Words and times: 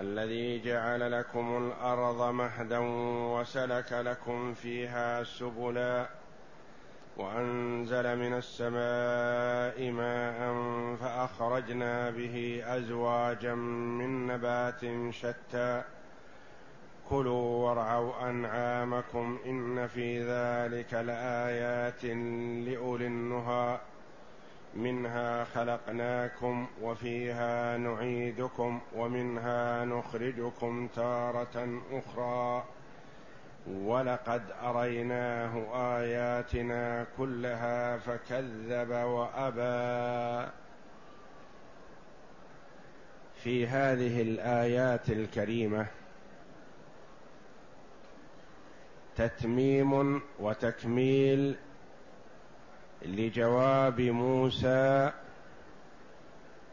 الذي 0.00 0.62
جعل 0.62 1.12
لكم 1.12 1.56
الأرض 1.56 2.34
مهدا 2.34 2.78
وسلك 3.38 3.92
لكم 3.92 4.54
فيها 4.54 5.24
سبلا 5.24 6.06
وأنزل 7.16 8.16
من 8.16 8.34
السماء 8.34 9.90
ماء 9.90 10.54
فأخرجنا 10.96 12.10
به 12.10 12.62
أزواجا 12.66 13.54
من 13.54 14.26
نبات 14.26 14.80
شتى 15.10 15.82
كلوا 17.08 17.68
وارعوا 17.68 18.30
أنعامكم 18.30 19.38
إن 19.46 19.86
في 19.86 20.18
ذلك 20.22 20.94
لآيات 20.94 22.04
لأولي 22.68 23.06
النهى 23.06 23.80
منها 24.74 25.44
خلقناكم 25.44 26.66
وفيها 26.82 27.76
نعيدكم 27.76 28.80
ومنها 28.96 29.84
نخرجكم 29.84 30.88
تارة 30.96 31.80
أخرى. 31.92 32.64
ولقد 33.66 34.42
أريناه 34.62 35.54
آياتنا 35.98 37.06
كلها 37.18 37.98
فكذب 37.98 38.90
وأبى. 38.90 40.50
في 43.44 43.66
هذه 43.66 44.22
الآيات 44.22 45.10
الكريمة 45.10 45.86
تتميم 49.16 50.22
وتكميل 50.40 51.56
لجواب 53.04 54.00
موسى 54.00 55.12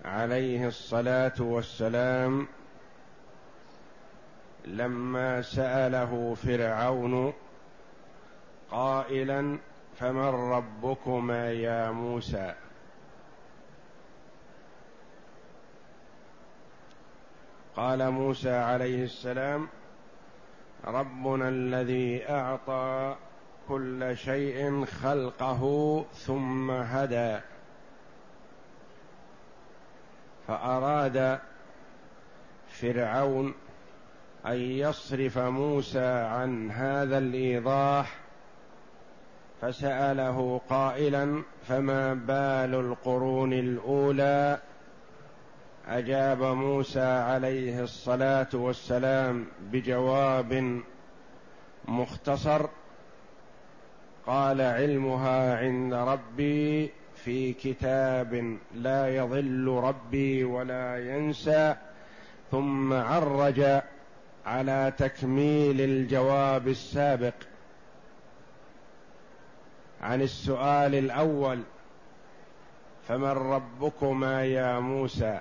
عليه 0.05 0.67
الصلاة 0.67 1.33
والسلام 1.39 2.47
لما 4.65 5.41
سأله 5.41 6.35
فرعون 6.35 7.33
قائلا 8.71 9.57
فمن 9.99 10.51
ربكما 10.51 11.51
يا 11.51 11.91
موسى؟ 11.91 12.53
قال 17.75 18.11
موسى 18.11 18.51
عليه 18.51 19.03
السلام 19.03 19.67
ربنا 20.85 21.49
الذي 21.49 22.29
أعطى 22.29 23.15
كل 23.69 24.17
شيء 24.17 24.85
خلقه 24.85 26.05
ثم 26.13 26.71
هدى. 26.71 27.39
فأراد 30.47 31.39
فرعون 32.69 33.53
أن 34.45 34.55
يصرف 34.55 35.37
موسى 35.37 36.05
عن 36.05 36.71
هذا 36.71 37.17
الإيضاح 37.17 38.15
فسأله 39.61 40.61
قائلا 40.69 41.43
فما 41.67 42.13
بال 42.13 42.79
القرون 42.79 43.53
الأولى؟ 43.53 44.59
أجاب 45.87 46.43
موسى 46.43 47.01
عليه 47.01 47.83
الصلاة 47.83 48.49
والسلام 48.53 49.45
بجواب 49.71 50.81
مختصر 51.87 52.67
قال 54.29 54.61
علمها 54.61 55.57
عند 55.57 55.93
ربي 55.93 56.91
في 57.15 57.53
كتاب 57.53 58.57
لا 58.73 59.15
يضل 59.15 59.67
ربي 59.83 60.43
ولا 60.43 61.15
ينسى 61.15 61.75
ثم 62.51 62.93
عرج 62.93 63.81
على 64.45 64.93
تكميل 64.97 65.81
الجواب 65.81 66.67
السابق 66.67 67.33
عن 70.01 70.21
السؤال 70.21 70.95
الأول 70.95 71.61
فمن 73.07 73.31
ربكما 73.31 74.45
يا 74.45 74.79
موسى؟ 74.79 75.39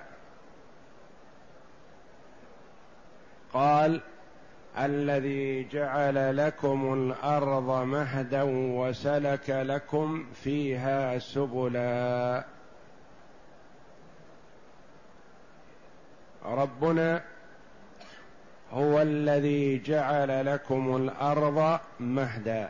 قال 3.53 4.01
الذي 4.79 5.63
جعل 5.63 6.37
لكم 6.37 6.93
الأرض 6.93 7.85
مهدا 7.85 8.43
وسلك 8.79 9.49
لكم 9.49 10.25
فيها 10.33 11.19
سبلا. 11.19 12.45
ربنا 16.45 17.23
هو 18.71 19.01
الذي 19.01 19.79
جعل 19.79 20.45
لكم 20.45 20.95
الأرض 20.95 21.79
مهدا. 21.99 22.69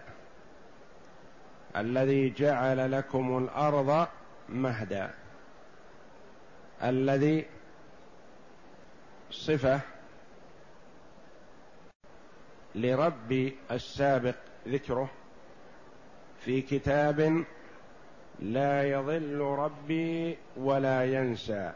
الذي 1.78 2.30
جعل 2.30 2.92
لكم 2.92 3.38
الأرض 3.38 4.08
مهدا. 4.50 5.12
الذي 6.84 7.46
صفة 9.32 9.80
لرب 12.76 13.52
السابق 13.72 14.36
ذكره 14.68 15.10
في 16.40 16.62
كتاب 16.62 17.44
لا 18.40 18.84
يضل 18.84 19.40
ربي 19.40 20.38
ولا 20.58 21.06
ينسى. 21.06 21.72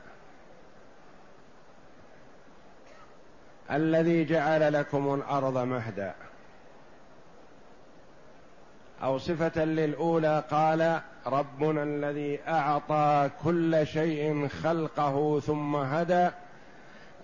الذي 3.72 4.26
جعل 4.26 4.74
لكم 4.74 5.14
الأرض 5.14 5.58
مهدا. 5.58 6.16
أو 9.04 9.18
صفة 9.18 9.66
للأولى 9.66 10.44
قال 10.52 11.02
ربنا 11.26 11.84
الذي 11.84 12.40
أعطى 12.48 13.30
كل 13.44 13.88
شيء 13.88 14.48
خلقه 14.48 15.40
ثم 15.40 15.76
هدى 15.76 16.30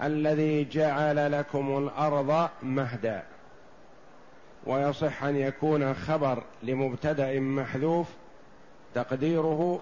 الذي 0.01 0.65
جعل 0.65 1.31
لكم 1.31 1.77
الأرض 1.77 2.49
مهدا. 2.63 3.23
ويصح 4.65 5.23
أن 5.23 5.35
يكون 5.35 5.93
خبر 5.93 6.43
لمبتدأ 6.63 7.39
محذوف 7.39 8.07
تقديره 8.95 9.81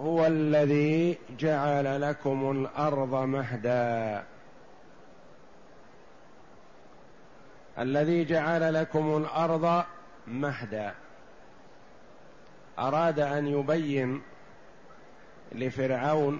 هو 0.00 0.26
الذي 0.26 1.18
جعل 1.38 2.00
لكم 2.00 2.50
الأرض 2.50 3.14
مهدا. 3.14 4.24
الذي 7.78 8.24
جعل 8.24 8.74
لكم 8.74 9.16
الأرض 9.16 9.84
مهدا. 10.26 10.94
أراد 12.78 13.20
أن 13.20 13.46
يبين 13.46 14.22
لفرعون 15.52 16.38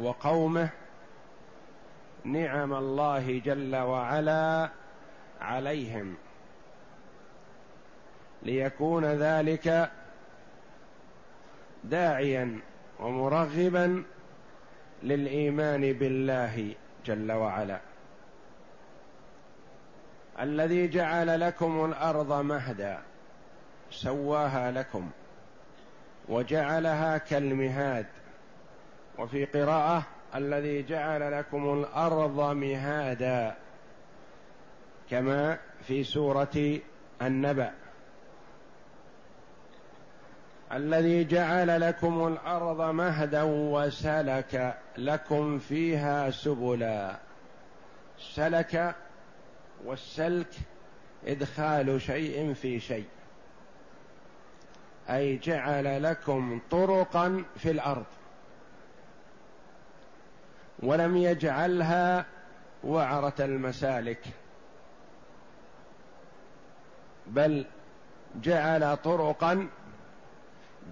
وقومه 0.00 0.70
نعم 2.24 2.74
الله 2.74 3.38
جل 3.44 3.76
وعلا 3.76 4.70
عليهم. 5.40 6.16
ليكون 8.44 9.04
ذلك 9.04 9.90
داعيا 11.84 12.60
ومرغبا 13.00 14.04
للإيمان 15.02 15.92
بالله 15.92 16.74
جل 17.06 17.32
وعلا. 17.32 17.80
الذي 20.40 20.88
جعل 20.88 21.40
لكم 21.40 21.84
الأرض 21.84 22.32
مهدا 22.32 22.98
سواها 23.90 24.70
لكم 24.70 25.10
وجعلها 26.28 27.18
كالمهاد. 27.18 28.06
وفي 29.18 29.44
قراءة 29.44 30.02
الذي 30.34 30.82
جعل 30.82 31.32
لكم 31.38 31.72
الأرض 31.72 32.40
مهادا 32.40 33.56
كما 35.10 35.58
في 35.86 36.04
سورة 36.04 36.78
النبأ. 37.22 37.83
الذي 40.74 41.24
جعل 41.24 41.80
لكم 41.80 42.26
الأرض 42.26 42.80
مهدا 42.80 43.42
وسلك 43.42 44.78
لكم 44.98 45.58
فيها 45.58 46.30
سبلا. 46.30 47.16
سلك 48.18 48.94
والسلك 49.84 50.52
إدخال 51.26 52.00
شيء 52.00 52.54
في 52.54 52.80
شيء. 52.80 53.06
أي 55.10 55.36
جعل 55.36 56.02
لكم 56.02 56.60
طرقا 56.70 57.44
في 57.56 57.70
الأرض. 57.70 58.06
ولم 60.82 61.16
يجعلها 61.16 62.26
وعرة 62.84 63.34
المسالك. 63.40 64.20
بل 67.26 67.64
جعل 68.42 68.96
طرقا 68.96 69.68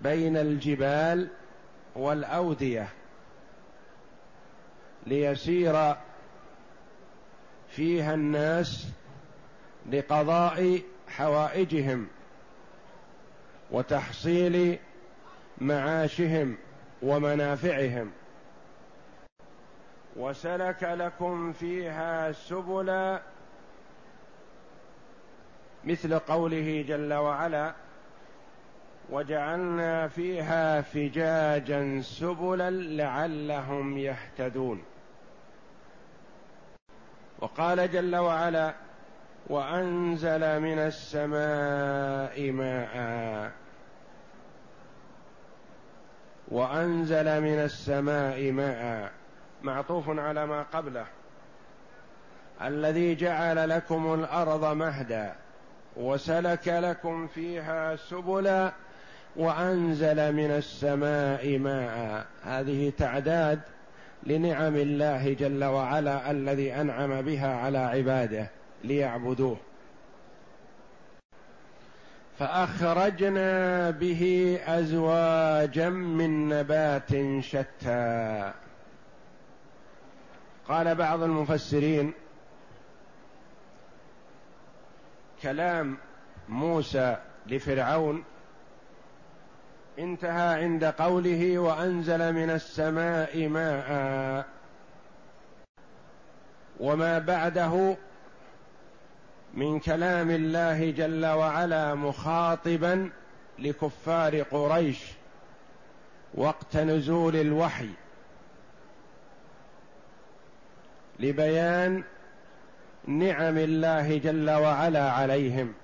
بين 0.03 0.37
الجبال 0.37 1.29
والأودية 1.97 2.89
ليسير 5.07 5.95
فيها 7.69 8.15
الناس 8.15 8.89
لقضاء 9.93 10.83
حوائجهم 11.09 12.09
وتحصيل 13.71 14.79
معاشهم 15.59 16.57
ومنافعهم. 17.03 18.11
وسلك 20.17 20.83
لكم 20.83 21.53
فيها 21.53 22.33
سبلا 22.33 23.23
مثل 25.85 26.19
قوله 26.19 26.85
جل 26.89 27.15
وعلا 27.15 27.75
وجعلنا 29.11 30.09
فيها 30.09 30.81
فجاجا 30.81 32.01
سبلا 32.03 32.71
لعلهم 32.71 33.99
يهتدون. 33.99 34.83
وقال 37.39 37.91
جل 37.91 38.17
وعلا 38.17 38.75
وأنزل 39.47 40.61
من 40.61 40.79
السماء 40.79 42.51
ماء. 42.51 43.53
وأنزل 46.49 47.41
من 47.41 47.59
السماء 47.59 48.53
ماء. 48.53 49.13
معطوف 49.63 50.19
على 50.19 50.47
ما 50.47 50.63
قبله. 50.63 51.07
الذي 52.63 53.15
جعل 53.15 53.69
لكم 53.69 54.15
الأرض 54.15 54.65
مهدا 54.65 55.35
وسلك 55.97 56.69
لكم 56.69 57.27
فيها 57.27 57.97
سبلا 57.97 58.73
وأنزل 59.37 60.33
من 60.33 60.51
السماء 60.51 61.59
ماء. 61.59 62.27
هذه 62.43 62.93
تعداد 62.99 63.61
لنعم 64.23 64.77
الله 64.77 65.33
جل 65.33 65.65
وعلا 65.65 66.31
الذي 66.31 66.75
أنعم 66.75 67.23
بها 67.23 67.57
على 67.57 67.79
عباده 67.79 68.51
ليعبدوه. 68.85 69.57
فأخرجنا 72.39 73.91
به 73.91 74.59
أزواجا 74.67 75.89
من 75.89 76.49
نبات 76.49 77.41
شتى. 77.41 78.53
قال 80.69 80.95
بعض 80.95 81.23
المفسرين 81.23 82.13
كلام 85.43 85.97
موسى 86.49 87.17
لفرعون 87.47 88.25
انتهى 89.99 90.63
عند 90.65 90.85
قوله 90.85 91.59
وأنزل 91.59 92.33
من 92.33 92.51
السماء 92.51 93.49
ماء. 93.49 94.47
وما 96.81 97.19
بعده 97.19 97.97
من 99.55 99.81
كلام 99.81 100.31
الله 100.31 100.91
جل 100.91 101.27
وعلا 101.27 101.95
مخاطبا 101.95 103.11
لكفار 103.59 104.43
قريش 104.43 104.99
وقت 106.35 106.77
نزول 106.77 107.37
الوحي. 107.37 107.89
لبيان 111.21 112.05
نعم 113.07 113.59
الله 113.59 114.19
جل 114.19 114.51
وعلا 114.51 115.11
عليهم. 115.11 115.75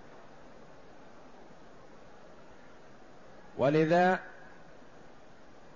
ولذا 3.59 4.19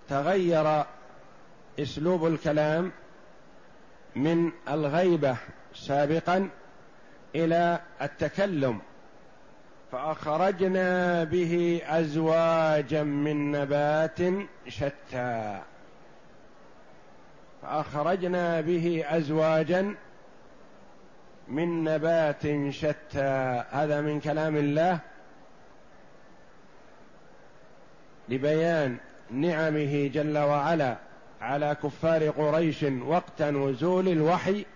تغير 0.08 0.84
اسلوب 1.80 2.26
الكلام 2.26 2.92
من 4.16 4.50
الغيبة 4.68 5.36
سابقا 5.74 6.48
إلى 7.34 7.80
التكلم 8.02 8.80
فأخرجنا 9.92 11.24
به 11.24 11.82
ازواجا 11.86 13.02
من 13.02 13.52
نبات 13.52 14.18
شتى. 14.68 15.60
فأخرجنا 17.62 18.60
به 18.60 19.04
ازواجا 19.08 19.94
من 21.48 21.84
نبات 21.84 22.70
شتى. 22.70 23.64
هذا 23.70 24.00
من 24.00 24.20
كلام 24.20 24.56
الله 24.56 24.98
لبيان 28.32 28.96
نعمه 29.30 30.10
جل 30.14 30.38
وعلا 30.38 30.96
على 31.40 31.76
كفار 31.82 32.28
قريش 32.30 32.82
وقت 32.82 33.42
نزول 33.42 34.08
الوحي 34.08 34.66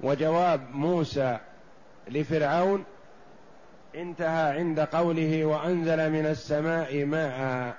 وجواب 0.00 0.74
موسى 0.74 1.38
لفرعون 2.08 2.84
انتهى 3.94 4.58
عند 4.58 4.80
قوله 4.80 5.44
وأنزل 5.44 6.10
من 6.10 6.26
السماء 6.26 7.04
ماء. 7.04 7.74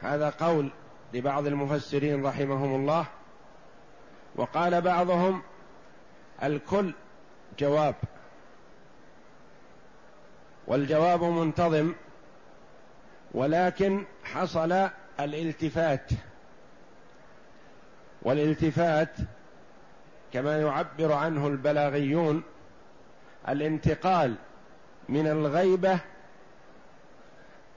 هذا 0.00 0.30
قول 0.30 0.70
لبعض 1.14 1.46
المفسرين 1.46 2.26
رحمهم 2.26 2.74
الله 2.74 3.06
وقال 4.36 4.80
بعضهم 4.80 5.42
الكل 6.42 6.94
جواب. 7.58 7.94
والجواب 10.66 11.24
منتظم 11.24 11.92
ولكن 13.34 14.04
حصل 14.24 14.88
الالتفات. 15.20 16.10
والالتفات 18.22 19.16
كما 20.32 20.60
يعبر 20.60 21.12
عنه 21.12 21.46
البلاغيون 21.46 22.42
الانتقال 23.48 24.34
من 25.08 25.26
الغيبة 25.26 25.98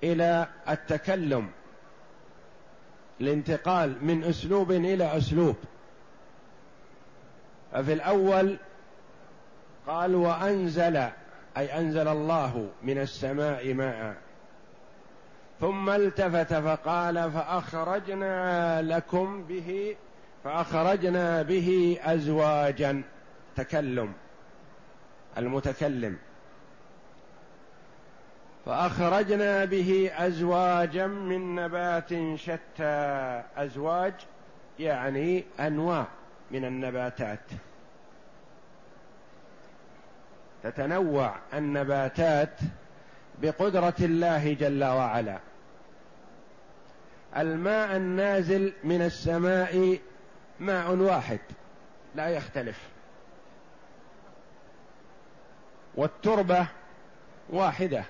إلى 0.04 0.48
التكلم 0.70 1.50
الانتقال 3.22 4.06
من 4.06 4.24
أسلوب 4.24 4.72
إلى 4.72 5.18
أسلوب. 5.18 5.56
ففي 7.72 7.94
الأول 7.94 8.58
قال 9.88 10.16
وأنزل 10.16 11.10
أي 11.60 11.80
أنزل 11.80 12.08
الله 12.08 12.70
من 12.84 12.98
السماء 12.98 13.74
ماء. 13.74 14.16
ثم 15.60 15.90
التفت 15.90 16.54
فقال 16.54 17.32
فأخرجنا 17.32 18.82
لكم 18.82 19.44
به 19.44 19.96
فأخرجنا 20.44 21.42
به 21.42 22.00
ازواجا. 22.04 23.02
تكلم. 23.56 24.14
المتكلم. 25.38 26.18
فأخرجنا 28.66 29.66
به 29.66 30.12
ازواجا 30.18 31.08
من 31.08 31.56
نبات 31.56 32.36
شتى. 32.36 33.44
أزواج 33.58 34.14
يعني 34.80 35.44
أنواع 35.60 36.06
من 36.52 36.66
النباتات. 36.66 37.40
تتنوع 40.64 41.36
النباتات 41.54 42.60
بقدرة 43.42 43.94
الله 44.00 44.54
جل 44.54 44.84
وعلا. 44.84 45.40
الماء 47.38 47.96
النازل 47.96 48.74
من 48.84 49.02
السماء 49.02 50.00
ماء 50.60 50.96
واحد 50.96 51.40
لا 52.16 52.30
يختلف. 52.30 52.90
والتربة 55.96 56.68
واحدة. 57.50 58.04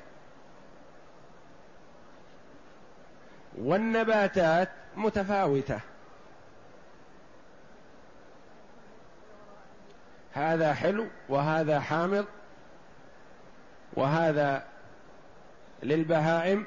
والنباتات 3.57 4.69
متفاوتة. 4.97 5.79
هذا 10.33 10.73
حلو 10.73 11.07
وهذا 11.29 11.79
حامض 11.79 12.25
وهذا 13.93 14.63
للبهائم 15.83 16.65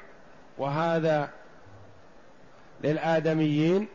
وهذا 0.57 1.29
للآدميين 2.83 3.87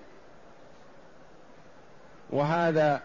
وهذا 2.30 3.02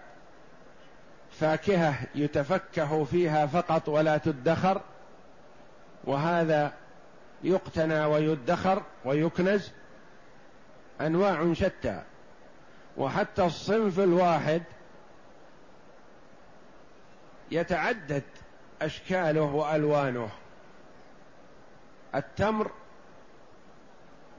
فاكهة 1.32 1.96
يتفكه 2.15 3.03
فيها 3.03 3.46
فقط 3.46 3.89
ولا 3.89 4.18
تدخر 4.18 4.82
وهذا 6.03 6.74
يقتنى 7.44 8.06
ويدخر 8.06 8.84
ويكنز 9.06 9.72
أنواع 11.01 11.53
شتى 11.53 12.01
وحتى 12.98 13.46
الصنف 13.46 14.00
الواحد 14.00 14.63
يتعدد 17.51 18.24
أشكاله 18.86 19.42
وألوانه. 19.42 20.30
التمر 22.16 22.72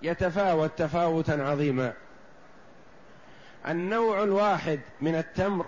يتفاوت 0.03 0.71
تفاوتا 0.77 1.33
عظيما. 1.33 1.93
النوع 3.69 4.23
الواحد 4.23 4.81
من 5.01 5.15
التمر 5.15 5.67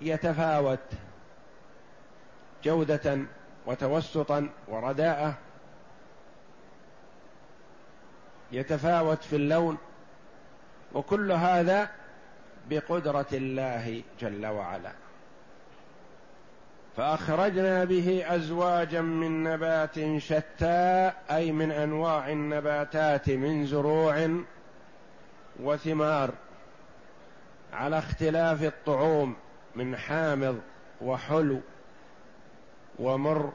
يتفاوت 0.00 0.78
جودة 2.64 3.18
وتوسطا 3.66 4.48
ورداءة. 4.68 5.34
يتفاوت 8.52 9.24
في 9.24 9.36
اللون 9.36 9.78
وكل 10.94 11.32
هذا 11.32 11.90
بقدرة 12.70 13.26
الله 13.32 14.02
جل 14.20 14.46
وعلا. 14.46 14.92
فأخرجنا 16.96 17.84
به 17.84 18.24
أزواجا 18.26 19.00
من 19.00 19.42
نبات 19.42 20.18
شتى 20.18 21.12
أي 21.30 21.52
من 21.52 21.72
أنواع 21.72 22.28
النباتات 22.28 23.30
من 23.30 23.66
زروع 23.66 24.28
وثمار 25.60 26.30
على 27.72 27.98
اختلاف 27.98 28.62
الطعوم 28.62 29.36
من 29.74 29.96
حامض 29.96 30.60
وحلو 31.02 31.60
ومر. 32.98 33.52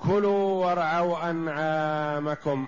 كلوا 0.00 0.66
وارعوا 0.66 1.30
أنعامكم. 1.30 2.66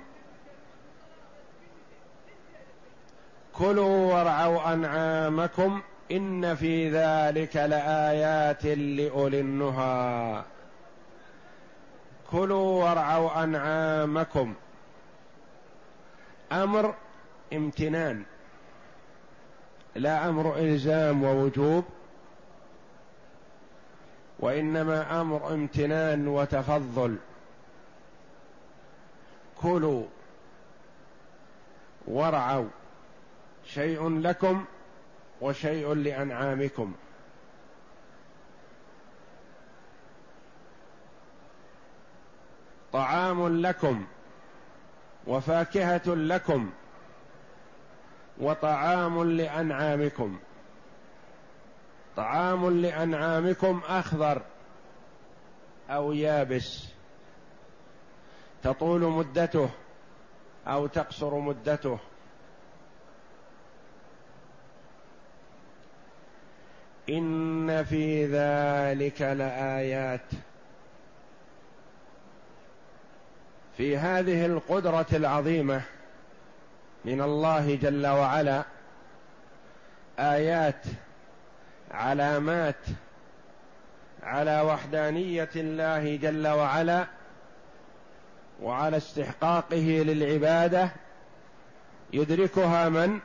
كلوا 3.53 4.15
وارعوا 4.15 4.73
أنعامكم. 4.73 5.83
إن 6.11 6.55
في 6.55 6.91
ذلك 6.91 7.57
لآيات 7.57 8.67
لأولي 8.67 9.41
النهى. 9.41 10.43
كلوا 12.31 12.85
وارعوا 12.85 13.45
أنعامكم. 13.45 14.55
أمر 16.53 16.95
امتنان. 17.53 18.25
لا 19.95 20.29
أمر 20.29 20.57
إلزام 20.59 21.25
ووجوب. 21.25 21.85
وإنما 24.41 25.21
أمر 25.21 25.55
امتنان 25.55 26.29
وتفضل. 26.29 27.17
كلوا 29.63 30.05
وارعوا. 32.07 32.69
شيء 33.65 34.19
لكم 34.19 34.65
وشيء 35.41 35.95
لأنعامكم. 35.95 36.95
طعام 42.93 43.61
لكم 43.61 44.07
وفاكهة 45.27 46.03
لكم 46.07 46.71
وطعام 48.39 49.25
لأنعامكم. 49.25 50.39
طعام 52.17 52.81
لأنعامكم 52.81 53.83
أخضر 53.89 54.43
أو 55.91 56.13
يابس. 56.13 56.89
تطول 58.63 59.01
مدته 59.01 59.71
أو 60.67 60.87
تقصر 60.87 61.39
مدته. 61.39 61.99
إن 67.09 67.85
في 67.85 68.27
ذلك 68.27 69.23
لآيات. 69.23 70.31
في 73.77 73.97
هذه 73.97 74.47
القدرة 74.47 75.07
العظيمة 75.13 75.83
من 77.05 77.21
الله 77.21 77.75
جل 77.75 78.07
وعلا 78.07 78.65
آيات 80.19 80.83
علامات 81.91 82.87
على 84.23 84.61
وحدانية 84.61 85.51
الله 85.57 86.17
جل 86.17 86.47
وعلا 86.47 87.07
وعلى 88.63 88.97
استحقاقه 88.97 90.03
للعبادة 90.07 90.91
يدركها 92.13 92.89
من؟ 92.89 93.21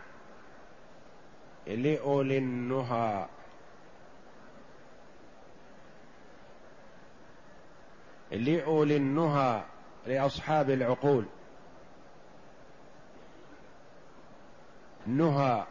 لأولي 1.68 2.38
النهى. 2.38 3.26
لأولي 8.32 8.98
النهى 8.98 9.64
لأصحاب 10.08 10.70
العقول. 10.70 11.26
نهى 15.08 15.66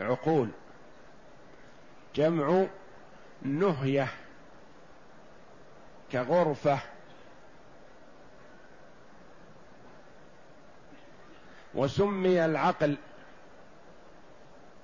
عقول. 0.00 0.48
جمع 2.14 2.66
نهية 3.42 4.08
كغرفة. 6.12 6.78
وسمي 11.74 12.44
العقل. 12.44 12.96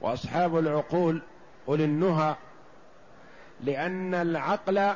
وأصحاب 0.00 0.58
العقول 0.58 1.22
أولي 1.68 1.84
النهى 1.84 2.36
لأن 3.60 4.14
العقل 4.14 4.94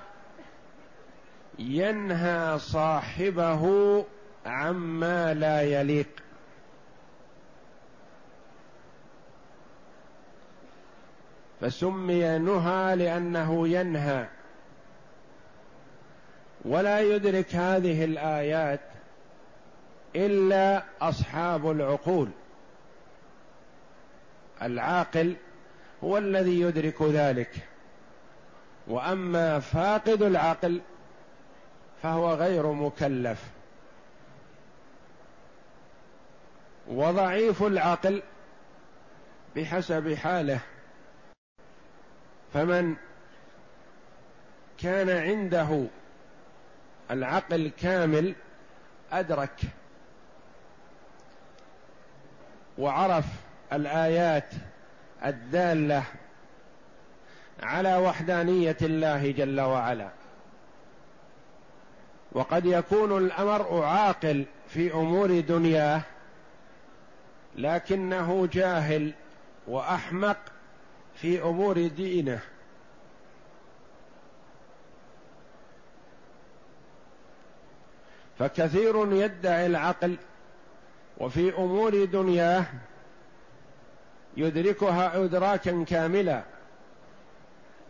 ينهى 1.58 2.58
صاحبه 2.58 4.04
عما 4.46 5.34
لا 5.34 5.62
يليق. 5.62 6.08
فسمي 11.60 12.38
نهى 12.38 12.96
لأنه 12.96 13.68
ينهى. 13.68 14.26
ولا 16.64 17.00
يدرك 17.00 17.54
هذه 17.54 18.04
الآيات 18.04 18.80
إلا 20.16 20.84
أصحاب 21.00 21.70
العقول. 21.70 22.28
العاقل 24.62 25.36
هو 26.04 26.18
الذي 26.18 26.60
يدرك 26.60 27.02
ذلك. 27.02 27.50
وأما 28.88 29.58
فاقد 29.58 30.22
العقل 30.22 30.80
فهو 32.02 32.34
غير 32.34 32.72
مكلف. 32.72 33.50
وضعيف 36.88 37.62
العقل 37.62 38.22
بحسب 39.56 40.14
حاله. 40.14 40.60
فمن 42.54 42.96
كان 44.78 45.10
عنده 45.10 45.86
العقل 47.10 47.70
كامل 47.80 48.34
أدرك 49.12 49.60
وعرف 52.78 53.24
الآيات 53.72 54.54
الدالة 55.24 56.02
على 57.62 57.96
وحدانية 57.96 58.76
الله 58.82 59.30
جل 59.30 59.60
وعلا. 59.60 60.21
وقد 62.34 62.66
يكون 62.66 63.18
الأمر 63.18 63.82
عاقل 63.84 64.44
في 64.68 64.94
أمور 64.94 65.40
دنياه 65.40 66.02
لكنه 67.56 68.48
جاهل 68.52 69.12
وأحمق 69.66 70.36
في 71.14 71.42
أمور 71.42 71.86
دينه. 71.86 72.40
فكثير 78.38 79.12
يدعي 79.12 79.66
العقل 79.66 80.16
وفي 81.18 81.54
أمور 81.58 82.04
دنياه 82.04 82.64
يدركها 84.36 85.24
أدراكا 85.24 85.84
كاملا 85.84 86.42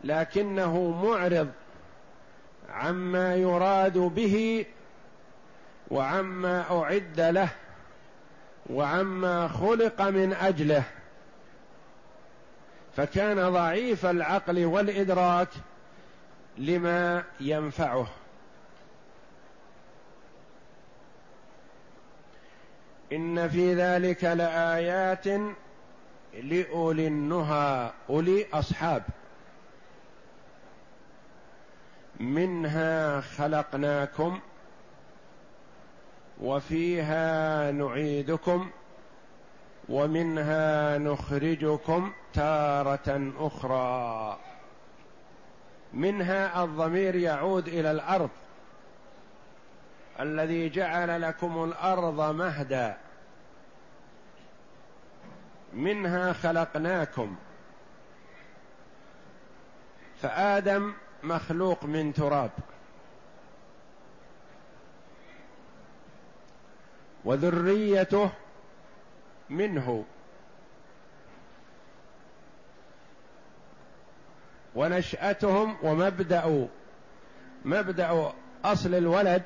لكنه 0.04 1.02
معرض 1.04 1.48
عما 2.72 3.34
يراد 3.34 3.98
به 3.98 4.66
وعما 5.90 6.80
أعد 6.80 7.20
له 7.20 7.48
وعما 8.70 9.48
خلق 9.48 10.02
من 10.02 10.32
أجله. 10.32 10.82
فكان 12.96 13.50
ضعيف 13.50 14.06
العقل 14.06 14.64
والإدراك 14.64 15.48
لما 16.58 17.24
ينفعه. 17.40 18.06
إن 23.12 23.48
في 23.48 23.74
ذلك 23.74 24.24
لآيات 24.24 25.26
لأولي 26.42 27.06
النهى 27.06 27.90
أولي 28.10 28.46
أصحاب. 28.52 29.02
منها 32.20 33.20
خلقناكم 33.20 34.40
وفيها 36.40 37.70
نعيدكم 37.70 38.70
ومنها 39.88 40.98
نخرجكم 40.98 42.12
تارة 42.34 43.32
أخرى. 43.38 44.38
منها 45.92 46.64
الضمير 46.64 47.14
يعود 47.14 47.68
إلى 47.68 47.90
الأرض 47.90 48.30
الذي 50.20 50.68
جعل 50.68 51.22
لكم 51.22 51.64
الأرض 51.64 52.34
مهدا. 52.34 52.96
منها 55.72 56.32
خلقناكم. 56.32 57.36
فآدم 60.22 60.92
مخلوق 61.22 61.84
من 61.84 62.12
تراب. 62.12 62.50
وذريته 67.24 68.30
منه. 69.50 70.04
ونشأتهم 74.74 75.76
ومبدأ 75.82 76.68
مبدأ 77.64 78.32
أصل 78.64 78.94
الولد 78.94 79.42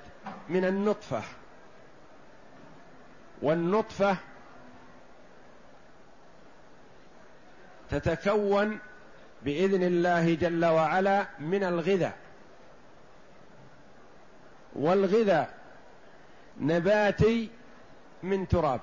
من 0.49 0.65
النطفة. 0.65 1.23
والنطفة 3.43 4.17
تتكون 7.91 8.79
بإذن 9.45 9.83
الله 9.83 10.35
جل 10.35 10.65
وعلا 10.65 11.27
من 11.41 11.65
الغذاء. 11.65 12.17
والغذاء 14.77 15.55
نباتي 16.61 17.51
من 18.23 18.49
تراب. 18.49 18.81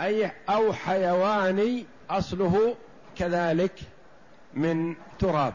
أي 0.00 0.32
أو 0.48 0.72
حيواني 0.72 1.86
أصله 2.10 2.76
كذلك 3.16 3.80
من 4.54 4.94
تراب. 5.18 5.54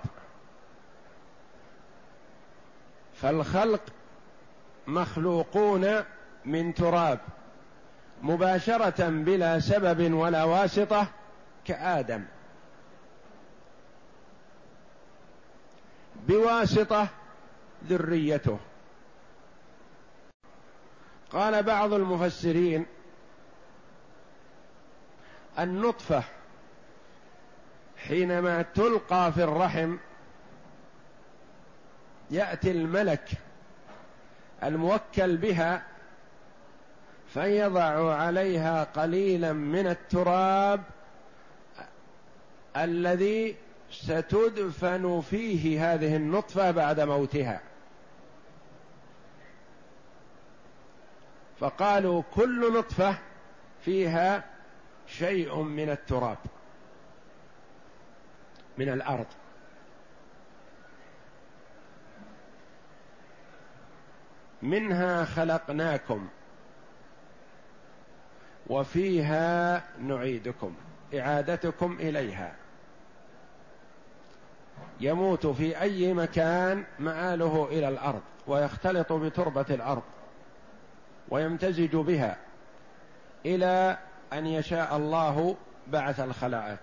فالخلق 3.21 3.81
مخلوقون 4.87 6.03
من 6.45 6.73
تراب 6.73 7.19
مباشرة 8.21 9.09
بلا 9.09 9.59
سبب 9.59 10.13
ولا 10.13 10.43
واسطة 10.43 11.07
كآدم. 11.65 12.25
بواسطة 16.27 17.07
ذريته. 17.87 18.59
قال 21.31 21.63
بعض 21.63 21.93
المفسرين 21.93 22.85
النطفة 25.59 26.23
حينما 27.97 28.61
تلقى 28.61 29.31
في 29.31 29.43
الرحم 29.43 29.97
يأتي 32.31 32.71
الملك 32.71 33.29
الموكل 34.63 35.37
بها 35.37 35.83
فيضع 37.27 38.15
عليها 38.15 38.83
قليلا 38.83 39.53
من 39.53 39.87
التراب 39.87 40.83
الذي 42.77 43.55
ستدفن 43.91 45.21
فيه 45.21 45.93
هذه 45.93 46.15
النطفة 46.15 46.71
بعد 46.71 46.99
موتها. 46.99 47.61
فقالوا 51.59 52.23
كل 52.35 52.73
نطفة 52.73 53.17
فيها 53.81 54.43
شيء 55.07 55.61
من 55.61 55.89
التراب 55.89 56.37
من 58.77 58.89
الأرض. 58.89 59.25
منها 64.61 65.25
خلقناكم 65.25 66.27
وفيها 68.67 69.83
نعيدكم 69.99 70.75
إعادتكم 71.13 71.97
إليها. 71.99 72.55
يموت 74.99 75.47
في 75.47 75.81
أي 75.81 76.13
مكان 76.13 76.83
مآله 76.99 77.67
إلى 77.71 77.87
الأرض 77.89 78.21
ويختلط 78.47 79.13
بتربة 79.13 79.65
الأرض 79.69 80.03
ويمتزج 81.29 81.95
بها 81.95 82.37
إلى 83.45 83.97
أن 84.33 84.47
يشاء 84.47 84.97
الله 84.97 85.55
بعث 85.87 86.19
الخلائق. 86.19 86.79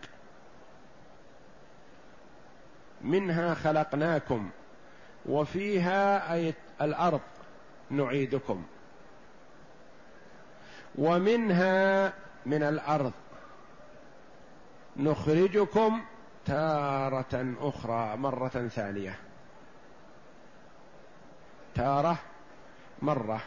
منها 3.02 3.54
خلقناكم 3.54 4.50
وفيها 5.26 6.32
أي 6.32 6.54
الأرض 6.80 7.20
نعيدكم. 7.90 8.64
ومنها 10.98 12.12
من 12.46 12.62
الأرض 12.62 13.12
نخرجكم 14.96 16.00
تارة 16.46 17.54
أخرى 17.60 18.16
مرة 18.16 18.68
ثانية. 18.68 19.18
تارة 21.74 22.18
مرة 23.02 23.40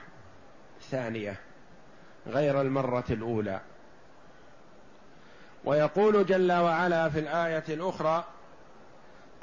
ثانية 0.82 1.36
غير 2.28 2.62
المرة 2.62 3.06
الأولى. 3.10 3.62
ويقول 5.66 6.26
جل 6.26 6.52
وعلا 6.52 7.10
في 7.10 7.20
الآية 7.20 7.64
الأخرى 7.70 8.24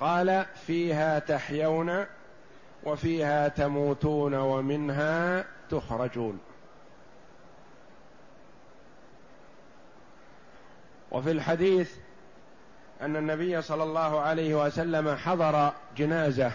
قال 0.00 0.46
فيها 0.66 1.18
تحيون 1.18 2.06
وفيها 2.84 3.48
تموتون 3.48 4.34
ومنها 4.34 5.44
تخرجون. 5.70 6.40
وفي 11.10 11.30
الحديث 11.30 11.96
أن 13.02 13.16
النبي 13.16 13.62
صلى 13.62 13.82
الله 13.82 14.20
عليه 14.20 14.64
وسلم 14.64 15.16
حضر 15.16 15.72
جنازة. 15.96 16.52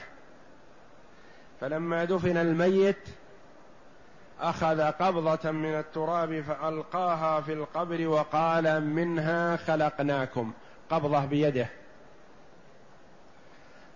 فلما 1.61 2.05
دفن 2.05 2.37
الميت 2.37 3.09
أخذ 4.41 4.81
قبضة 4.81 5.51
من 5.51 5.79
التراب 5.79 6.41
فألقاها 6.41 7.41
في 7.41 7.53
القبر 7.53 8.07
وقال 8.07 8.83
منها 8.83 9.57
خلقناكم. 9.57 10.53
قبضة 10.89 11.25
بيده. 11.25 11.67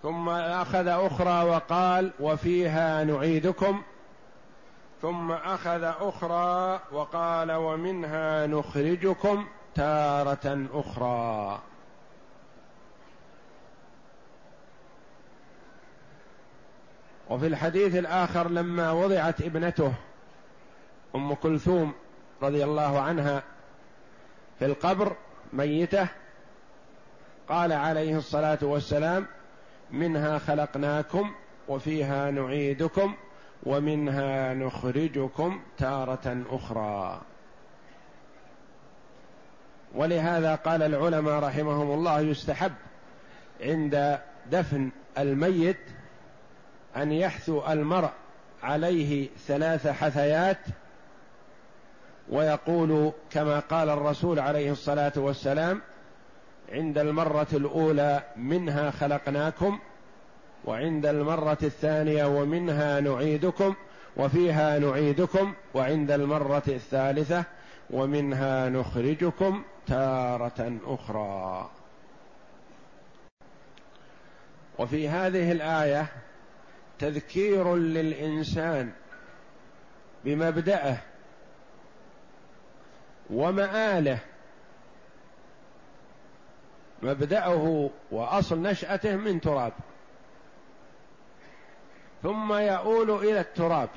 ثم 0.04 0.30
أخذ 0.30 0.88
أخرى 0.88 1.44
وقال 1.50 2.12
وفيها 2.20 3.04
نعيدكم. 3.04 3.82
ثم 5.02 5.32
أخذ 5.32 5.84
أخرى 5.84 6.80
وقال 6.92 7.52
ومنها 7.52 8.48
نخرجكم 8.48 9.48
تارة 9.76 10.68
أخرى. 10.74 11.60
وفي 17.30 17.48
الحديث 17.48 17.96
الآخر 17.96 18.50
لما 18.50 18.92
وضعت 18.92 19.42
ابنته 19.42 19.94
أم 21.16 21.34
كلثوم 21.34 21.94
رضي 22.42 22.64
الله 22.64 23.00
عنها 23.00 23.44
في 24.60 24.66
القبر 24.66 25.16
ميتة 25.54 26.08
قال 27.50 27.72
عليه 27.72 28.18
الصلاة 28.18 28.58
والسلام 28.62 29.26
منها 29.92 30.40
خلقناكم 30.40 31.32
وفيها 31.68 32.32
نعيدكم 32.32 33.16
ومنها 33.64 34.54
نخرجكم 34.54 35.62
تارة 35.78 36.44
أخرى. 36.50 37.22
ولهذا 39.96 40.56
قال 40.56 40.84
العلماء 40.84 41.40
رحمهم 41.40 41.92
الله 41.92 42.20
يستحب 42.20 42.72
عند 43.62 44.20
دفن 44.52 44.90
الميت 45.18 45.78
أن 46.96 47.12
يحثو 47.12 47.62
المرء 47.72 48.10
عليه 48.64 49.30
ثلاث 49.48 49.88
حثيات 49.88 50.58
ويقول 52.30 53.12
كما 53.32 53.60
قال 53.60 53.90
الرسول 53.90 54.40
عليه 54.40 54.72
الصلاة 54.72 55.14
والسلام 55.16 55.82
عند 56.72 56.98
المرة 56.98 57.48
الأولى 57.54 58.24
منها 58.38 58.92
خلقناكم 58.92 59.80
وعند 60.66 61.06
المرة 61.06 61.58
الثانية 61.64 62.26
ومنها 62.26 63.00
نعيدكم 63.00 63.76
وفيها 64.18 64.80
نعيدكم 64.80 65.54
وعند 65.74 66.12
المرة 66.12 66.64
الثالثة 66.68 67.44
ومنها 67.90 68.70
نخرجكم 68.70 69.64
تارة 69.88 70.78
أخرى. 70.86 71.70
وفي 74.80 75.10
هذه 75.10 75.52
الآية 75.52 76.08
تذكير 77.00 77.76
للإنسان 77.76 78.92
بمبدأه 80.26 80.98
ومآله 83.30 84.20
مبدأه 87.04 87.90
وأصل 88.12 88.62
نشأته 88.62 89.16
من 89.16 89.42
تراب 89.42 89.74
ثم 92.24 92.54
يؤول 92.54 93.12
إلى 93.12 93.40
التراب 93.40 93.90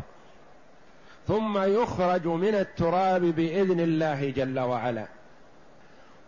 ثم 1.29 1.59
يخرج 1.59 2.27
من 2.27 2.55
التراب 2.55 3.21
بإذن 3.21 3.81
الله 3.81 4.31
جل 4.31 4.61
وعلا. 4.61 5.07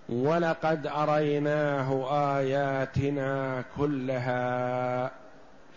ولقد 0.09 0.87
أريناه 0.87 2.07
آياتنا 2.39 3.65
كلها. 3.79 5.11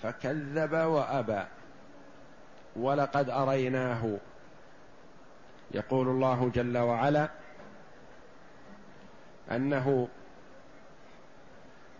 فكذب 0.03 0.73
وأبى. 0.73 1.43
ولقد 2.75 3.29
أريناه. 3.29 4.17
يقول 5.71 6.07
الله 6.07 6.51
جل 6.55 6.77
وعلا 6.77 7.29
أنه 9.51 10.07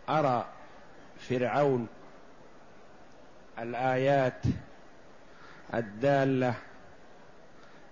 أرى 0.10 0.46
فرعون 1.20 1.88
الآيات 3.60 4.42
الدالة 5.74 6.54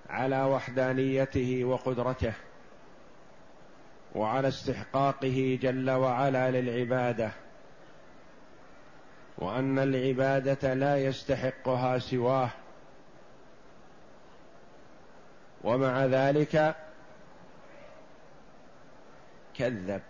على 0.10 0.44
وحدانيته 0.44 1.66
وقدرته 1.66 2.34
وعلى 4.16 4.48
استحقاقه 4.48 5.60
جل 5.62 5.92
وعلا 5.92 6.52
للعبادة. 6.52 7.32
وأن 9.42 9.80
العبادة 9.80 10.74
لا 10.74 10.98
يستحقها 10.98 12.00
سواه. 12.00 12.50
ومع 15.64 16.06
ذلك 16.06 16.76
كذب. 19.54 20.02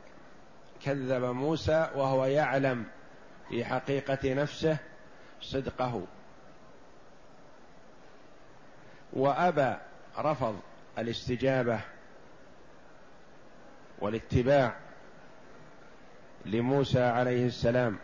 كذب 0.86 1.24
موسى 1.24 1.90
وهو 1.96 2.26
يعلم 2.26 2.86
في 3.50 3.66
حقيقة 3.66 4.34
نفسه 4.34 4.78
صدقه. 5.42 6.06
وأبى 9.14 9.76
رفض 10.18 10.60
الاستجابة 10.98 11.80
والاتباع 14.00 14.76
لموسى 16.46 17.04
عليه 17.04 17.46
السلام. 17.46 17.98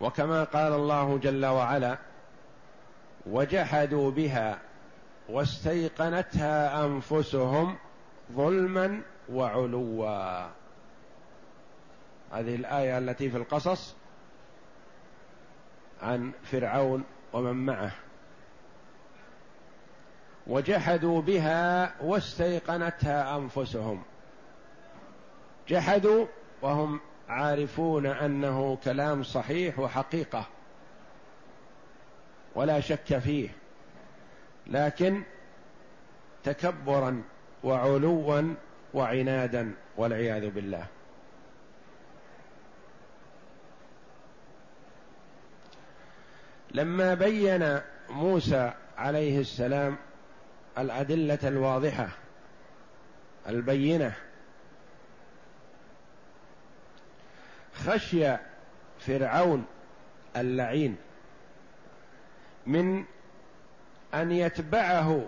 وكما 0.00 0.44
قال 0.44 0.72
الله 0.72 1.18
جل 1.18 1.46
وعلا 1.46 1.98
وجحدوا 3.26 4.10
بها 4.10 4.58
واستيقنتها 5.28 6.84
أنفسهم 6.84 7.76
ظلما 8.32 9.02
وعلوا. 9.32 10.48
هذه 12.32 12.54
الآية 12.54 12.98
التي 12.98 13.30
في 13.30 13.36
القصص 13.36 13.94
عن 16.02 16.32
فرعون 16.44 17.04
ومن 17.32 17.66
معه. 17.66 17.92
وجحدوا 20.46 21.22
بها 21.22 21.94
واستيقنتها 22.02 23.36
أنفسهم. 23.36 24.02
جحدوا 25.68 26.26
وهم 26.62 27.00
عارفون 27.30 28.06
أنه 28.06 28.78
كلام 28.84 29.22
صحيح 29.22 29.78
وحقيقة 29.78 30.46
ولا 32.54 32.80
شك 32.80 33.18
فيه 33.18 33.48
لكن 34.66 35.22
تكبرا 36.44 37.22
وعلوا 37.64 38.54
وعنادا 38.94 39.72
والعياذ 39.96 40.50
بالله. 40.50 40.86
لما 46.70 47.14
بين 47.14 47.80
موسى 48.08 48.72
عليه 48.98 49.40
السلام 49.40 49.96
الأدلة 50.78 51.38
الواضحة 51.44 52.08
البينة 53.48 54.16
خشي 57.90 58.36
فرعون 59.00 59.66
اللعين 60.36 60.96
من 62.66 63.04
أن 64.14 64.32
يتبعه 64.32 65.26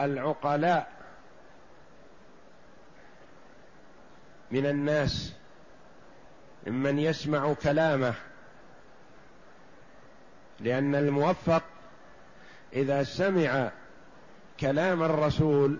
العقلاء 0.00 0.92
من 4.50 4.66
الناس 4.66 5.32
ممن 6.66 6.98
يسمع 6.98 7.52
كلامه 7.52 8.14
لأن 10.60 10.94
الموفق 10.94 11.62
إذا 12.72 13.02
سمع 13.02 13.70
كلام 14.60 15.02
الرسول 15.02 15.78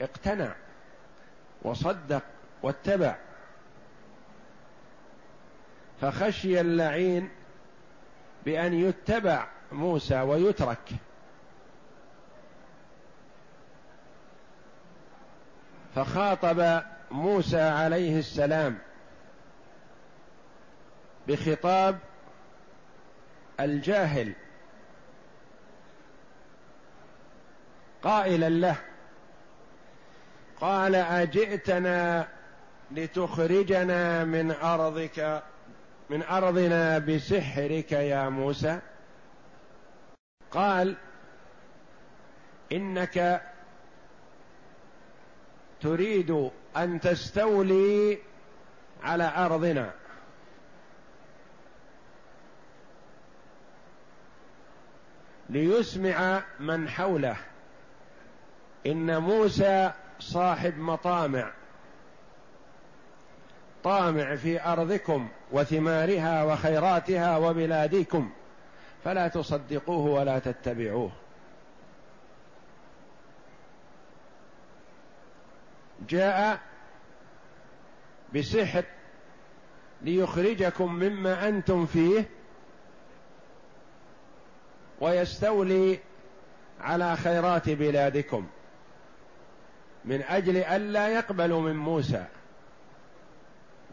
اقتنع 0.00 0.54
وصدق 1.62 2.22
واتبع. 2.62 3.16
فخشي 6.00 6.60
اللعين 6.60 7.28
بأن 8.44 8.74
يتبع 8.74 9.46
موسى 9.72 10.20
ويترك. 10.20 10.90
فخاطب 15.94 16.82
موسى 17.10 17.60
عليه 17.60 18.18
السلام 18.18 18.78
بخطاب 21.28 21.98
الجاهل 23.60 24.32
قائلا 28.02 28.48
له 28.48 28.76
قال 30.60 30.94
أجئتنا 30.94 32.28
لتخرجنا 32.90 34.24
من 34.24 34.50
أرضك 34.50 35.42
من 36.10 36.22
ارضنا 36.22 36.98
بسحرك 36.98 37.92
يا 37.92 38.28
موسى. 38.28 38.80
قال 40.50 40.96
إنك 42.72 43.42
تريد 45.80 46.50
أن 46.76 47.00
تستولي 47.00 48.18
على 49.02 49.32
أرضنا. 49.36 49.90
ليسمع 55.48 56.42
من 56.60 56.88
حوله. 56.88 57.36
إن 58.86 59.18
موسى 59.18 59.92
صاحب 60.18 60.78
مطامع. 60.78 61.52
طامع 63.84 64.36
في 64.36 64.64
أرضكم 64.64 65.28
وثمارها 65.52 66.44
وخيراتها 66.44 67.36
وبلادكم 67.36 68.30
فلا 69.04 69.28
تصدقوه 69.28 70.20
ولا 70.20 70.38
تتبعوه. 70.38 71.10
جاء 76.08 76.60
بسحر 78.34 78.84
ليخرجكم 80.02 80.94
مما 80.94 81.48
أنتم 81.48 81.86
فيه 81.86 82.24
ويستولي 85.00 85.98
على 86.80 87.16
خيرات 87.16 87.70
بلادكم 87.70 88.46
من 90.04 90.22
أجل 90.22 90.56
الا 90.56 91.08
يقبلوا 91.08 91.60
من 91.60 91.76
موسى. 91.76 92.24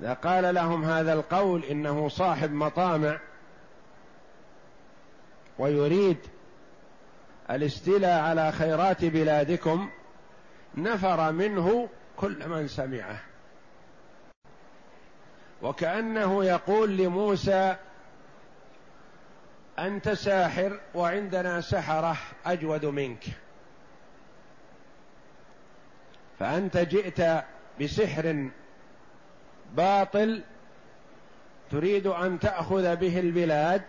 إذا 0.02 0.14
قال 0.14 0.56
لهم 0.56 0.86
هذا 0.86 1.14
القول 1.14 1.64
إنه 1.64 2.10
صاحب 2.10 2.52
مطامع 2.52 3.20
ويريد 5.60 6.18
الاستيلاء 7.50 8.22
على 8.22 8.52
خيرات 8.52 9.06
بلادكم 9.06 9.90
نفر 10.76 11.32
منه 11.32 11.90
كل 12.18 12.50
من 12.50 12.68
سمعه. 12.68 13.20
وكأنه 15.62 16.46
يقول 16.46 16.98
لموسى 16.98 17.76
أنت 19.80 20.10
ساحر 20.10 20.80
وعندنا 20.96 21.62
سحرة 21.62 22.18
أجود 22.46 22.86
منك. 22.86 23.24
فأنت 26.40 26.78
جئت 26.78 27.44
بسحر 27.82 28.50
باطل 29.76 30.44
تريد 31.72 32.08
أن 32.08 32.40
تأخذ 32.40 32.96
به 32.96 33.20
البلاد 33.20 33.82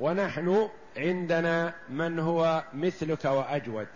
ونحن 0.00 0.68
عندنا 0.96 1.74
من 1.88 2.18
هو 2.18 2.62
مثلك 2.74 3.24
وأجود. 3.24 3.88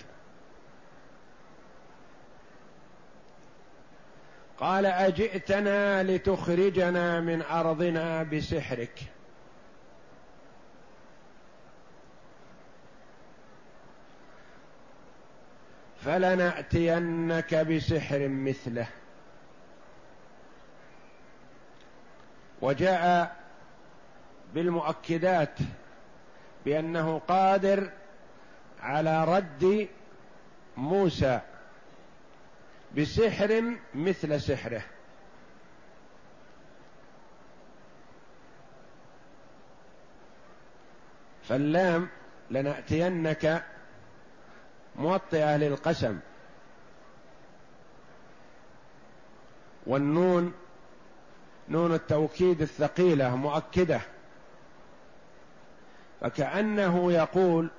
قال 4.59 4.87
أجئتنا 4.87 6.03
لتخرجنا 6.03 7.20
من 7.20 7.42
أرضنا 7.42 8.22
بسحرك. 8.22 9.03
فلنأتينك 16.05 17.55
بسحر 17.55 18.29
مثله. 18.29 18.87
وجاء 22.60 23.36
بالمؤكدات 24.54 25.58
بأنه 26.64 27.18
قادر 27.18 27.90
على 28.80 29.24
رد 29.24 29.88
موسى 30.76 31.40
بسحر 32.96 33.62
مثل 33.94 34.40
سحره. 34.40 34.82
فاللام 41.48 42.08
لنأتينك 42.50 43.64
موطئه 44.96 45.56
للقسم 45.56 46.18
والنون 49.86 50.54
نون 51.68 51.94
التوكيد 51.94 52.62
الثقيلة 52.62 53.37
مؤكدة. 53.37 54.00
فكأنه 56.20 57.12
يقول 57.12 57.70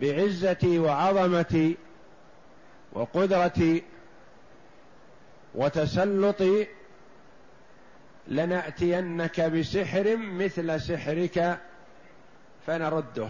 بعزتي 0.00 0.78
وعظمتي 0.78 1.76
وقدرتي 2.92 3.82
وتسلطي 5.54 6.66
لنأتينك 8.28 9.40
بسحر 9.40 10.16
مثل 10.16 10.80
سحرك 10.80 11.58
فنرده. 12.66 13.28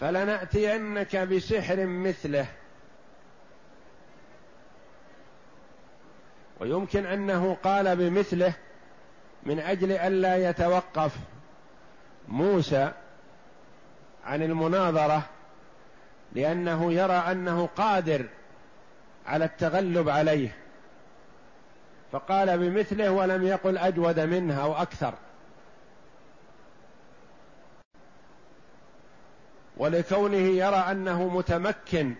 فلنأتينك 0.00 1.16
بسحر 1.16 1.86
مثله 1.86 2.46
ويمكن 6.60 7.06
أنه 7.06 7.56
قال 7.62 7.96
بمثله 7.96 8.54
من 9.42 9.58
أجل 9.58 9.92
الا 9.92 10.50
يتوقف 10.50 11.16
موسى 12.28 12.92
عن 14.24 14.42
المناظرة 14.42 15.22
لأنه 16.32 16.92
يرى 16.92 17.12
أنه 17.12 17.66
قادر 17.66 18.26
على 19.26 19.44
التغلب 19.44 20.08
عليه. 20.08 20.56
فقال 22.12 22.58
بمثله 22.58 23.10
ولم 23.10 23.46
يقل 23.46 23.78
أجود 23.78 24.20
منه 24.20 24.62
أو 24.62 24.74
أكثر. 24.74 25.14
ولكونه 29.76 30.36
يرى 30.36 30.76
أنه 30.76 31.28
متمكن 31.28 32.14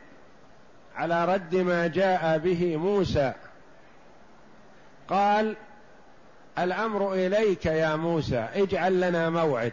على 0.96 1.25
رد 1.25 1.57
ما 1.57 1.87
جاء 1.87 2.38
به 2.38 2.77
موسى 2.77 3.33
قال 5.09 5.57
الأمر 6.59 7.12
إليك 7.14 7.66
يا 7.66 7.97
موسى 7.97 8.49
اجعل 8.55 9.01
لنا 9.01 9.31
موعد. 9.31 9.73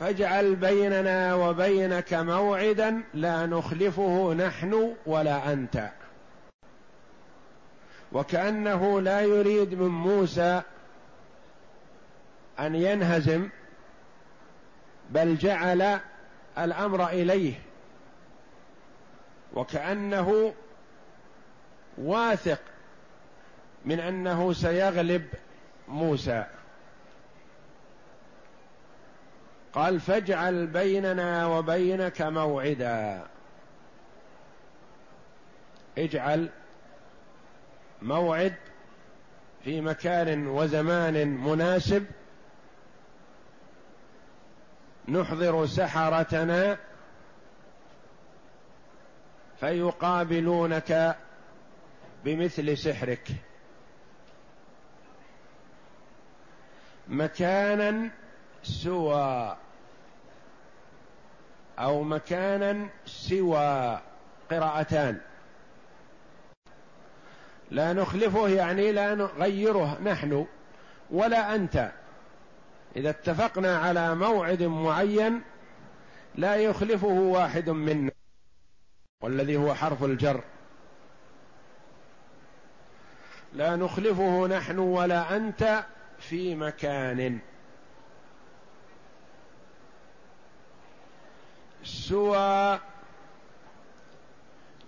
فاجعل 0.00 0.56
بيننا 0.56 1.34
وبينك 1.34 2.14
موعدا 2.14 3.02
لا 3.14 3.46
نخلفه 3.46 4.32
نحن 4.32 4.94
ولا 5.06 5.52
أنت. 5.52 5.90
وكأنه 8.12 9.00
لا 9.00 9.20
يريد 9.20 9.74
من 9.74 9.88
موسى 9.88 10.62
أن 12.58 12.74
ينهزم 12.74 13.48
بل 15.10 15.36
جعل 15.36 16.00
الأمر 16.58 17.08
إليه. 17.08 17.54
وكأنه 19.54 20.54
واثق 21.98 22.60
من 23.84 24.00
أنه 24.00 24.52
سيغلب 24.52 25.26
موسى. 25.88 26.46
قال 29.72 30.00
فاجعل 30.00 30.66
بيننا 30.66 31.46
وبينك 31.46 32.22
موعدا. 32.22 33.26
اجعل 35.98 36.48
موعد 38.02 38.54
في 39.64 39.80
مكان 39.80 40.46
وزمان 40.46 41.28
مناسب. 41.28 42.06
نحضر 45.08 45.66
سحرتنا 45.66 46.78
فيقابلونك 49.60 51.16
بمثل 52.24 52.78
سحرك. 52.78 53.28
مكانا 57.08 58.10
سوى 58.62 59.56
أو 61.78 62.02
مكانا 62.02 62.88
سوى 63.06 64.00
قراءتان. 64.50 65.20
لا 67.70 67.92
نخلفه 67.92 68.48
يعني 68.48 68.92
لا 68.92 69.14
نغيره 69.14 70.00
نحن 70.00 70.46
ولا 71.10 71.54
أنت. 71.54 71.92
إذا 72.96 73.10
اتفقنا 73.10 73.78
على 73.78 74.14
موعد 74.14 74.62
معين 74.62 75.42
لا 76.34 76.56
يخلفه 76.56 77.06
واحد 77.06 77.70
منا. 77.70 78.10
والذي 79.22 79.56
هو 79.56 79.74
حرف 79.74 80.04
الجر. 80.04 80.44
لا 83.52 83.76
نخلفه 83.76 84.46
نحن 84.46 84.78
ولا 84.78 85.36
أنت 85.36 85.84
في 86.18 86.54
مكان. 86.54 87.38
سوى 91.84 92.78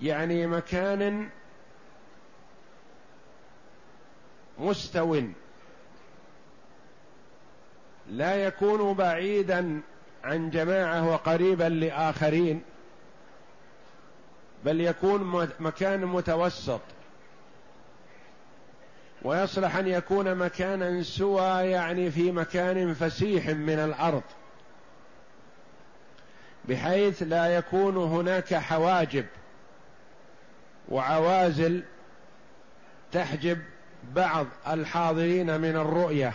يعني 0.03 0.47
مكان 0.47 1.29
مستو. 4.59 5.23
لا 8.11 8.35
يكون 8.35 8.95
بعيدا 8.95 9.81
عن 10.25 10.51
جماعة 10.51 11.09
وقريبا 11.09 11.65
لآخرين 11.65 12.63
بل 14.65 14.81
يكون 14.81 15.51
مكان 15.61 16.07
متوسط. 16.07 16.81
ويصلح 19.23 19.77
أن 19.77 19.89
يكون 19.89 20.35
مكانا 20.35 21.03
سوى 21.03 21.71
يعني 21.71 22.11
في 22.11 22.33
مكان 22.33 22.95
فسيح 22.95 23.49
من 23.49 23.79
الأرض 23.79 24.23
بحيث 26.65 27.23
لا 27.23 27.47
يكون 27.47 27.97
هناك 27.97 28.55
حواجب 28.55 29.27
وعوازل 30.89 31.83
تحجب 33.13 33.59
بعض 34.15 34.47
الحاضرين 34.69 35.61
من 35.61 35.77
الرؤية. 35.77 36.33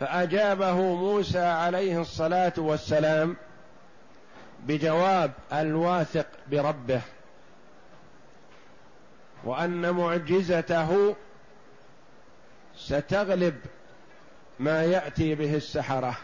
فأجابه 0.00 0.74
موسى 0.74 1.38
عليه 1.44 2.00
الصلاة 2.00 2.52
والسلام 2.56 3.36
بجواب 4.66 5.32
الواثق 5.52 6.26
بربه. 6.50 7.00
وأن 9.44 9.90
معجزته 9.90 11.16
ستغلب 12.76 13.60
ما 14.58 14.84
يأتي 14.84 15.34
به 15.34 15.54
السحرة. 15.54 16.18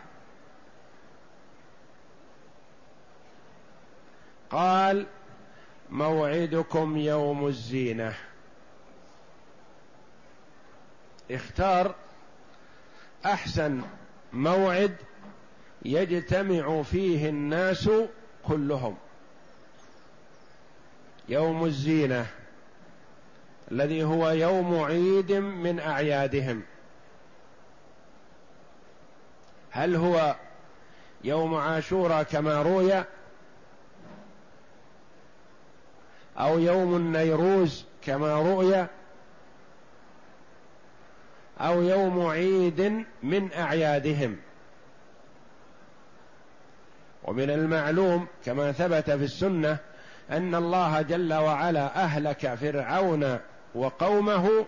قال 4.51 5.07
موعدكم 5.91 6.97
يوم 6.97 7.47
الزينة. 7.47 8.15
اختار 11.31 11.95
أحسن 13.27 13.83
موعد 14.33 14.97
يجتمع 15.85 16.83
فيه 16.83 17.29
الناس 17.29 17.91
كلهم. 18.45 18.97
يوم 21.29 21.65
الزينة. 21.65 22.27
الذي 23.71 24.05
هو 24.05 24.31
يوم 24.31 24.85
عيد 24.85 25.33
من 25.33 25.81
أعيادهم. 25.81 26.63
هل 29.71 29.97
هو 29.97 30.37
يوم 31.25 31.55
عاشوراء 31.55 32.23
كما 32.23 32.63
روي؟ 32.63 33.05
أو 36.39 36.59
يوم 36.59 36.97
النيروز 36.97 37.85
كما 38.03 38.35
رؤي 38.35 38.87
أو 41.61 41.83
يوم 41.83 42.27
عيد 42.27 43.05
من 43.23 43.53
أعيادهم. 43.53 44.37
ومن 47.25 47.51
المعلوم 47.51 48.27
كما 48.45 48.73
ثبت 48.73 49.11
في 49.11 49.25
السنة 49.25 49.79
أن 50.31 50.55
الله 50.55 51.03
جل 51.03 51.35
وعلا 51.35 52.05
أهلك 52.05 52.55
فرعون 52.55 53.39
وقومه 53.75 54.67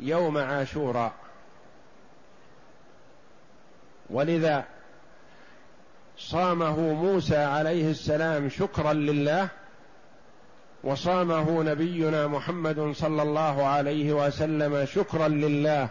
يوم 0.00 0.38
عاشوراء. 0.38 1.12
ولذا 4.10 4.64
صامه 6.18 6.80
موسى 6.80 7.36
عليه 7.36 7.90
السلام 7.90 8.48
شكرا 8.48 8.92
لله 8.92 9.48
وصامه 10.84 11.62
نبينا 11.62 12.26
محمد 12.26 12.92
صلى 12.92 13.22
الله 13.22 13.66
عليه 13.66 14.12
وسلم 14.12 14.84
شكرا 14.84 15.28
لله 15.28 15.88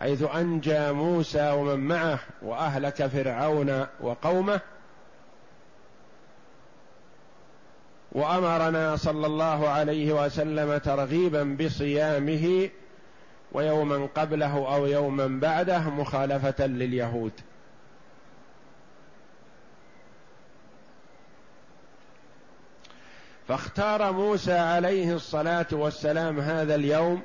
حيث 0.00 0.22
أنجى 0.22 0.92
موسى 0.92 1.50
ومن 1.50 1.80
معه 1.80 2.18
وأهلك 2.42 3.06
فرعون 3.06 3.86
وقومه 4.00 4.60
وأمرنا 8.14 8.96
صلى 8.96 9.26
الله 9.26 9.68
عليه 9.68 10.24
وسلم 10.24 10.78
ترغيبا 10.78 11.56
بصيامه 11.60 12.68
ويوما 13.52 14.08
قبله 14.14 14.74
أو 14.74 14.86
يوما 14.86 15.26
بعده 15.26 15.90
مخالفة 15.90 16.66
لليهود. 16.66 17.32
فاختار 23.48 24.12
موسى 24.12 24.58
عليه 24.58 25.14
الصلاة 25.14 25.66
والسلام 25.72 26.40
هذا 26.40 26.74
اليوم 26.74 27.22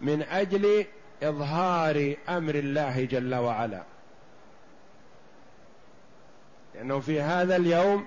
من 0.00 0.22
أجل 0.22 0.84
إظهار 1.22 2.14
أمر 2.28 2.54
الله 2.54 3.04
جل 3.04 3.34
وعلا. 3.34 3.82
لأنه 6.74 7.00
في 7.00 7.20
هذا 7.20 7.56
اليوم 7.56 8.06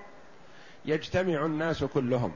يجتمع 0.84 1.46
الناس 1.46 1.84
كلهم. 1.84 2.32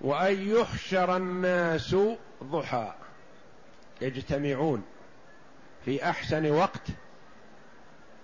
وأن 0.00 0.48
يحشر 0.48 1.16
الناس 1.16 1.96
ضحى. 2.44 2.94
يجتمعون 4.00 4.82
في 5.84 6.04
أحسن 6.10 6.50
وقت 6.50 6.82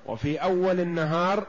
وفي 0.06 0.42
أول 0.42 0.80
النهار 0.80 1.46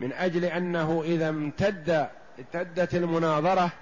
من 0.00 0.12
أجل 0.12 0.44
أنه 0.44 1.02
إذا 1.04 1.28
امتد 1.28 2.08
امتدت 2.38 2.94
المناظرة 2.94 3.72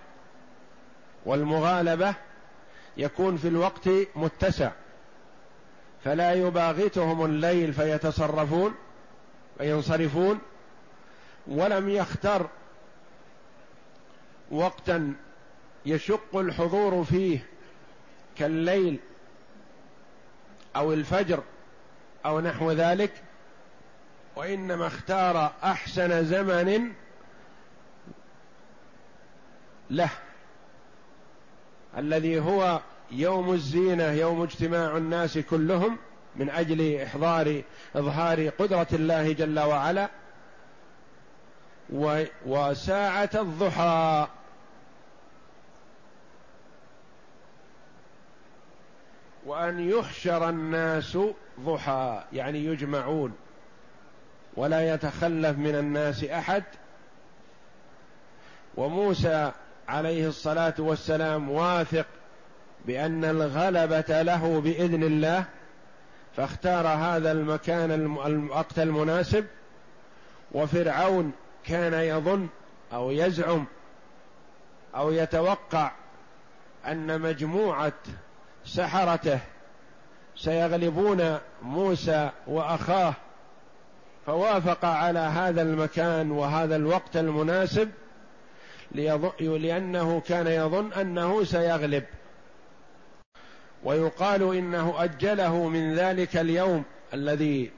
والمغالبة 1.26 2.14
يكون 2.96 3.36
في 3.36 3.48
الوقت 3.48 3.88
متسع. 4.16 4.70
فلا 6.04 6.32
يباغتهم 6.32 7.24
الليل 7.24 7.72
فيتصرفون 7.72 8.74
فينصرفون. 9.58 10.38
ولم 11.50 11.88
يختر 11.88 12.48
وقتا 14.50 15.14
يشق 15.86 16.36
الحضور 16.36 17.04
فيه 17.04 17.46
كالليل 18.38 18.98
أو 20.76 20.92
الفجر 20.92 21.42
أو 22.26 22.40
نحو 22.40 22.72
ذلك 22.72 23.12
وإنما 24.36 24.86
اختار 24.86 25.52
أحسن 25.64 26.24
زمن 26.24 26.92
له 29.90 30.10
الذي 31.98 32.40
هو 32.40 32.80
يوم 33.10 33.52
الزينة 33.52 34.04
يوم 34.04 34.42
اجتماع 34.42 34.96
الناس 34.96 35.38
كلهم 35.38 35.98
من 36.36 36.50
أجل 36.50 37.00
إحضار 37.00 37.62
إظهار 37.96 38.48
قدرة 38.48 38.86
الله 38.92 39.32
جل 39.32 39.58
وعلا. 39.58 40.10
وساعة 42.46 43.30
الضحى. 43.34 44.26
وأن 49.46 49.90
يحشر 49.90 50.48
الناس 50.48 51.18
ضحى 51.60 52.24
يعني 52.32 52.64
يجمعون. 52.64 53.32
ولا 54.56 54.94
يتخلف 54.94 55.58
من 55.58 55.74
الناس 55.74 56.24
أحد. 56.24 56.64
وموسى 58.76 59.52
عليه 59.88 60.28
الصلاة 60.28 60.74
والسلام 60.78 61.50
واثق 61.50 62.06
بأن 62.86 63.24
الغلبة 63.24 64.22
له 64.22 64.60
بإذن 64.60 65.02
الله 65.02 65.44
فاختار 66.36 66.86
هذا 66.86 67.32
المكان 67.32 67.90
الوقت 68.26 68.78
المناسب. 68.78 69.46
وفرعون 70.52 71.32
كان 71.64 71.94
يظن 71.94 72.48
أو 72.92 73.10
يزعم 73.10 73.64
أو 74.96 75.12
يتوقع 75.12 75.90
أن 76.86 77.20
مجموعة 77.20 77.92
سحرته 78.64 79.38
سيغلبون 80.36 81.38
موسى 81.62 82.30
وأخاه 82.46 83.14
فوافق 84.26 84.84
على 84.84 85.18
هذا 85.18 85.62
المكان 85.62 86.30
وهذا 86.30 86.76
الوقت 86.76 87.16
المناسب 87.16 87.90
لأنه 89.40 90.20
كان 90.20 90.46
يظن 90.46 90.92
أنه 90.92 91.44
سيغلب. 91.44 92.04
ويقال 93.84 94.56
إنه 94.56 94.94
أجله 95.04 95.68
من 95.68 95.94
ذلك 95.94 96.36
اليوم 96.36 96.84
الذي 97.14 97.70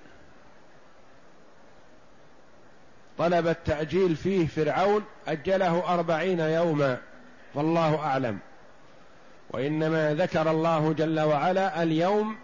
طلب 3.23 3.47
التأجيل 3.47 4.17
فيه 4.17 4.47
فرعون 4.47 5.05
أجله 5.29 5.95
أربعين 5.95 6.41
يوما 6.41 6.99
والله 7.55 7.99
أعلم. 7.99 8.39
وإنما 9.51 10.15
ذكر 10.15 10.51
الله 10.51 10.93
جل 10.93 11.21
وعلا 11.21 11.83
اليوم 11.83 12.37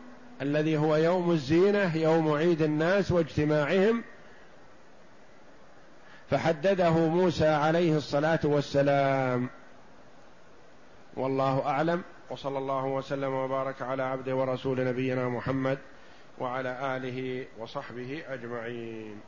الذي 0.43 0.77
هو 0.77 0.97
يوم 0.97 1.31
الزينة 1.31 1.97
يوم 1.97 2.33
عيد 2.33 2.63
الناس 2.63 3.13
واجتماعهم. 3.13 4.05
فحدده 6.31 6.91
موسى 6.91 7.49
عليه 7.49 7.97
الصلاة 7.97 8.41
والسلام. 8.45 9.49
والله 11.17 11.67
أعلم. 11.67 12.03
وصلى 12.31 12.59
الله 12.59 12.85
وسلم 12.85 13.35
وبارك 13.35 13.83
على 13.83 14.03
عبده 14.03 14.37
ورسول 14.37 14.85
نبينا 14.85 15.29
محمد 15.29 15.79
وعلى 16.39 16.97
آله 16.97 17.47
وصحبه 17.59 18.23
أجمعين. 18.29 19.21